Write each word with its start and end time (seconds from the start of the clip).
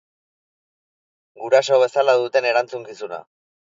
Guraso 1.43 1.79
bezala 1.83 2.17
duten 2.23 2.49
erantzukizuna. 2.53 3.21